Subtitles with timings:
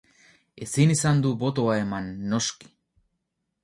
[0.67, 2.77] Ezin izan du botoa eman, noski.